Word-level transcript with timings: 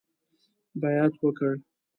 بیعت 0.81 1.13
وکړ. 1.23 1.53